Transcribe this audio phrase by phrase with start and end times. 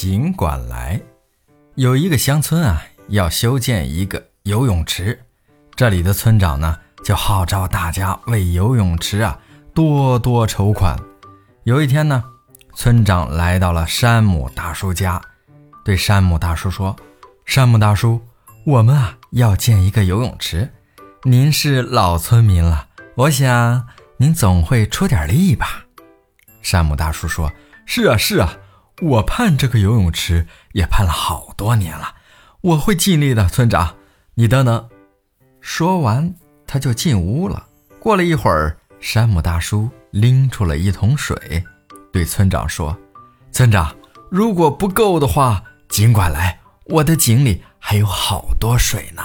[0.00, 1.00] 尽管来。
[1.74, 5.24] 有一个乡村啊，要修建一个游泳池，
[5.74, 9.36] 这里的村长呢，就号召大家为游泳池啊
[9.74, 10.96] 多多筹款。
[11.64, 12.22] 有一天呢，
[12.76, 15.20] 村长来到了山姆大叔家，
[15.84, 16.94] 对山姆大叔说
[17.44, 18.22] ：“山姆大叔，
[18.66, 20.72] 我们啊要建一个游泳池，
[21.24, 22.86] 您是老村民了，
[23.16, 23.88] 我想
[24.18, 25.86] 您总会出点力吧。”
[26.62, 27.52] 山姆大叔说
[27.84, 28.58] ：“是啊，是啊，
[29.00, 32.16] 我盼这个游泳池也盼了好多年了，
[32.60, 33.94] 我会尽力的，村长，
[34.34, 34.88] 你等等。”
[35.60, 36.34] 说完，
[36.66, 37.66] 他就进屋了。
[38.00, 41.64] 过了一会儿，山姆大叔拎出了一桶水，
[42.12, 42.96] 对村长说
[43.52, 43.94] ：“村长，
[44.30, 49.22] 如果不够的话，尽管来，我的井里还有好多水呢。”